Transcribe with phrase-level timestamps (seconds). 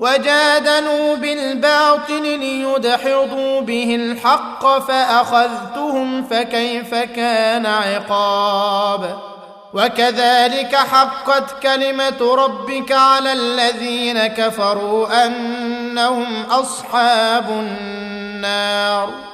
[0.00, 9.18] وجادلوا بالباطل ليدحضوا به الحق فأخذتهم فكيف كان عقاب
[9.74, 19.33] وكذلك حقت كلمة ربك على الذين كفروا أنهم أصحاب النار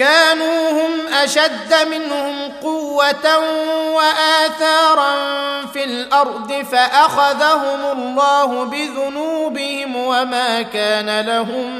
[0.00, 3.38] كانوا هم أشد منهم قوة
[3.94, 5.12] وآثارا
[5.72, 11.76] في الأرض فأخذهم الله بذنوبهم وما كان لهم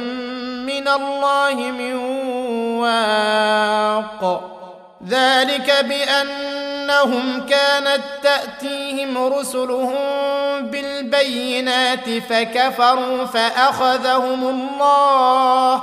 [0.67, 1.95] من الله من
[2.79, 4.51] واق.
[5.09, 9.97] ذلك بأنهم كانت تأتيهم رسلهم
[10.61, 15.83] بالبينات فكفروا فأخذهم الله.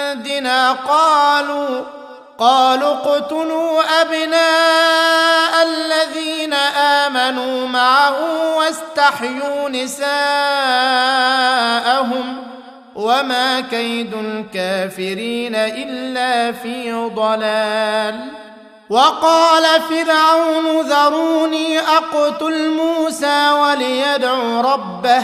[0.71, 1.83] قالوا
[2.39, 8.15] قالوا اقتلوا أبناء الذين آمنوا معه
[8.57, 10.11] واستحيوا نساءهم
[12.95, 18.31] وما كيد الكافرين إلا في ضلال.
[18.89, 25.23] وقال فرعون ذروني أقتل موسى وليدع ربه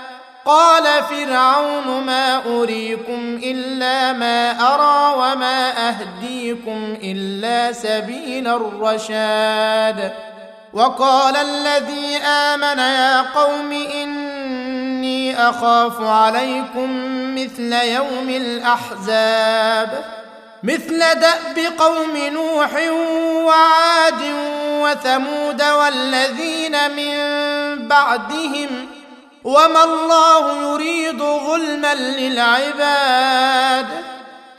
[0.45, 10.13] قال فرعون ما أريكم إلا ما أرى وما أهديكم إلا سبيل الرشاد.
[10.73, 16.89] وقال الذي آمن يا قوم إني أخاف عليكم
[17.35, 20.03] مثل يوم الأحزاب.
[20.63, 22.71] مثل دأب قوم نوح
[23.45, 24.21] وعاد
[24.81, 28.87] وثمود والذين من بعدهم
[29.43, 33.87] وما الله يريد ظلما للعباد.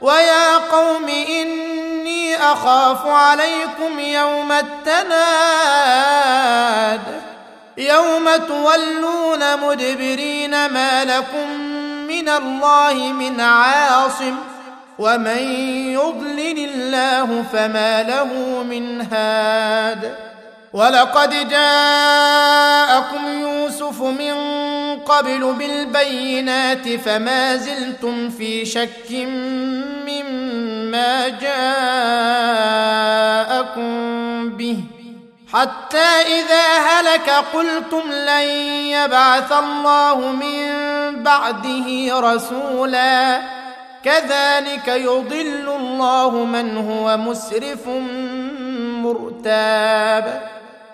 [0.01, 5.23] ويا قوم إني أخاف عليكم يوم التناد.
[7.79, 11.51] يوم تولون مدبرين ما لكم
[12.09, 14.37] من الله من عاصم.
[14.99, 15.39] ومن
[15.93, 20.32] يضلل الله فما له من هاد.
[20.73, 24.35] ولقد جاءكم يوسف من
[24.99, 29.11] قبل بالبينات فما زلتم في شك
[30.09, 31.53] مما جاءكم
[34.57, 34.79] به
[35.53, 38.49] حتى إذا هلك قلتم لن
[38.97, 40.67] يبعث الله من
[41.23, 43.41] بعده رسولا.
[44.05, 47.89] كذلك يضل الله من هو مسرف
[49.03, 50.43] مرتاب.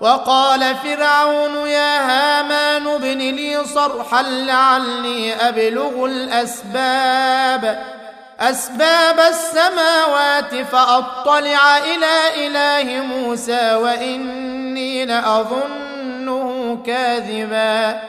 [0.00, 7.84] وقال فرعون يا هامان ابن لي صرحا لعلي أبلغ الأسباب.
[8.40, 18.00] أسباب السماوات فأطلع إلى إله موسى وإني لأظنه كاذبا.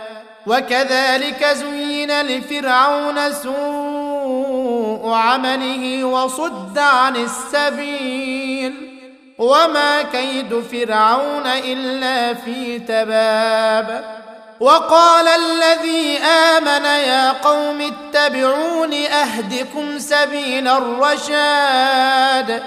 [0.47, 8.94] وكذلك زين لفرعون سوء عمله وصد عن السبيل.
[9.37, 14.15] وما كيد فرعون إلا في تباب.
[14.59, 22.63] وقال الذي آمن يا قوم اتبعون أهدكم سبيل الرشاد.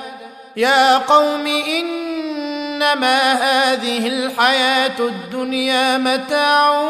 [0.57, 6.81] يا قوم إنما هذه الحياة الدنيا متاع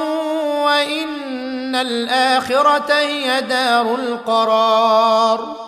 [0.65, 5.68] وإن الآخرة هي دار القرار.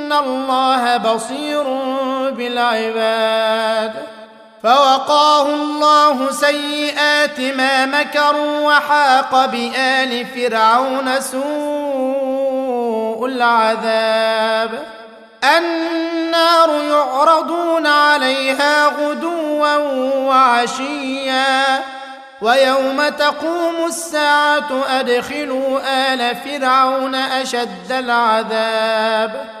[0.11, 1.63] ان الله بصير
[2.31, 3.93] بالعباد
[4.63, 11.41] فوقاه الله سيئات ما مكروا وحاق بال فرعون سوء
[13.25, 14.85] العذاب
[15.57, 19.75] النار يعرضون عليها غدوا
[20.17, 21.83] وعشيا
[22.41, 25.79] ويوم تقوم الساعة أدخلوا
[26.13, 29.60] آل فرعون أشد العذاب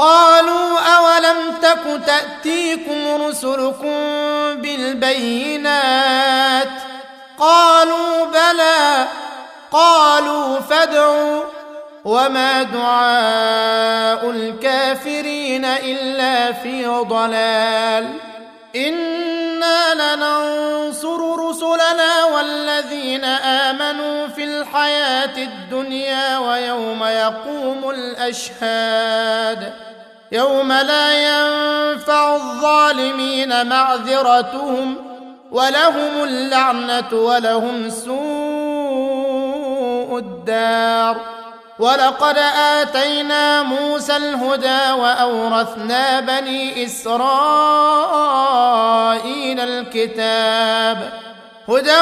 [0.00, 3.96] قالوا أولم تك تأتيكم رسلكم
[4.62, 6.68] بالبينات
[7.38, 9.06] قالوا بلى
[9.72, 11.42] قالوا فادعوا
[12.04, 18.08] وما دعاء الكافرين إلا في ضلال
[18.76, 29.89] إنا لننصر رسلنا والذين آمنوا في الحياة الدنيا ويوم يقوم الأشهاد
[30.32, 34.96] يوم لا ينفع الظالمين معذرتهم
[35.52, 38.10] ولهم اللعنة ولهم سوء
[40.18, 41.16] الدار.
[41.78, 47.20] ولقد آتينا موسى الهدى وأورثنا بني إسرائيل
[49.60, 51.12] الكتاب.
[51.68, 52.00] هدى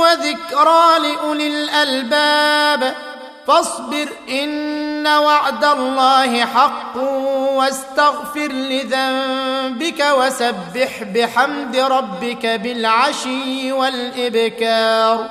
[0.00, 2.94] وذكرى لأولي الألباب.
[3.48, 6.96] فاصبر إن وعد الله حق
[7.56, 15.30] واستغفر لذنبك وسبح بحمد ربك بالعشي والإبكار.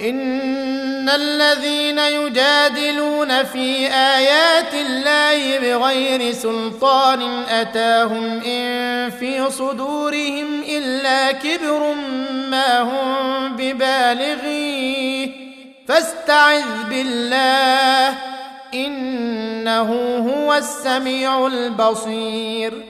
[0.00, 11.94] إن الذين يجادلون في آيات الله بغير سلطان أتاهم إن في صدورهم إلا كبر
[12.48, 15.41] ما هم ببالغيه.
[15.92, 18.14] فاستعذ بالله
[18.74, 19.90] إنه
[20.30, 22.84] هو السميع البصير.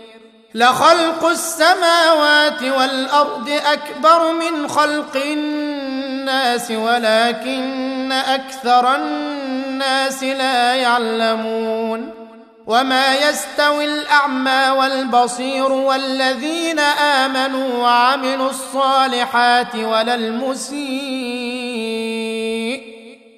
[0.55, 12.11] لخلق السماوات والأرض أكبر من خلق الناس ولكن أكثر الناس لا يعلمون.
[12.67, 21.42] وما يستوي الأعمى والبصير والذين آمنوا وعملوا الصالحات ولا المسيء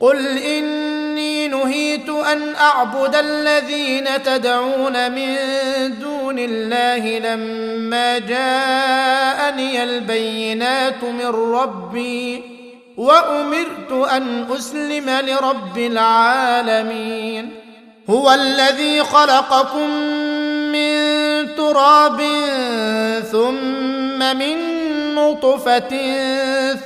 [0.00, 5.36] قل اني نهيت ان اعبد الذين تدعون من
[6.00, 12.42] دون الله لما جاءني البينات من ربي
[12.96, 17.50] وامرت ان اسلم لرب العالمين
[18.10, 19.90] هو الذي خلقكم
[20.72, 20.96] من
[21.56, 22.22] تراب
[23.32, 24.56] ثم من
[25.14, 25.88] نطفه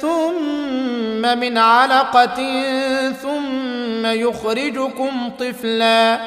[0.01, 0.60] ثم
[1.27, 2.65] من علقة
[3.23, 6.21] ثم يخرجكم طفلا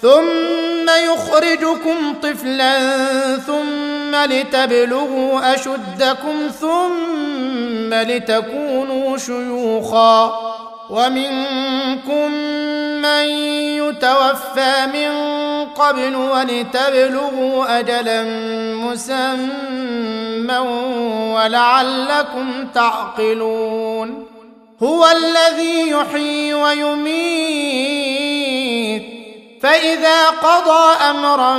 [0.00, 2.78] ثم يخرجكم طفلا
[3.36, 10.52] ثم لتبلغوا أشدكم ثم لتكونوا شيوخا.
[10.90, 12.32] ومنكم
[13.02, 13.24] من
[13.80, 15.12] يتوفى من
[15.66, 18.22] قبل ولتبلغوا أجلا
[18.74, 20.58] مسمى
[21.34, 24.31] ولعلكم تعقلون.
[24.82, 27.92] هو الذي يحيي ويميت.
[29.62, 31.54] فإذا قضى أمرا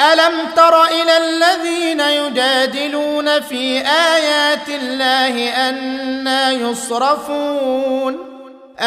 [0.00, 8.18] ألم تر إلى الذين يجادلون في آيات الله أنا يصرفون؟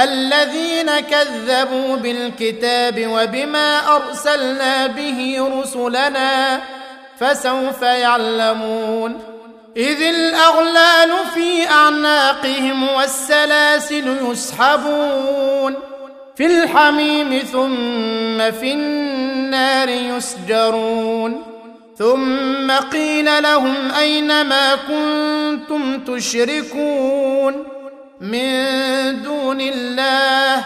[0.03, 6.61] الذين كذبوا بالكتاب وبما أرسلنا به رسلنا
[7.19, 9.19] فسوف يعلمون.
[9.77, 15.75] إذ الأغلال في أعناقهم والسلاسل يسحبون.
[16.35, 21.43] في الحميم ثم في النار يسجرون.
[21.97, 27.63] ثم قيل لهم أين ما كنتم تشركون؟
[28.21, 30.65] من دون الله.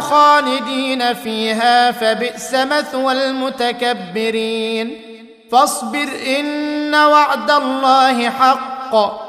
[0.00, 5.02] خالدين فيها فبئس مثوى المتكبرين.
[5.52, 9.22] فاصبر إن وعد الله حق.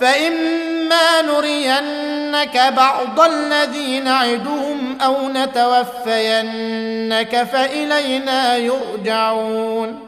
[0.00, 5.82] فإما نرينك بعض الذي نعدهم أو نتوفينك
[7.52, 10.07] فإلينا يرجعون.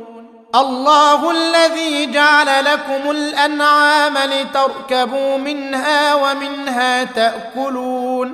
[0.55, 8.33] الله الذي جعل لكم الأنعام لتركبوا منها ومنها تأكلون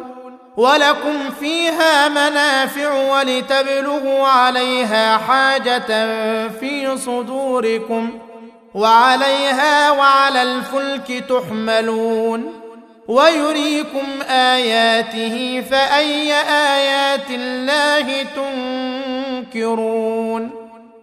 [0.58, 5.88] ولكم فيها منافع ولتبلغوا عليها حاجة
[6.47, 8.19] في صدوركم
[8.73, 12.53] وعليها وعلى الفلك تحملون
[13.08, 18.23] ويريكم آياته فأي آيات الله
[19.43, 20.66] تنكرون